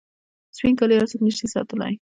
[0.57, 1.93] سپین کالي هر څوک نسي ساتلای.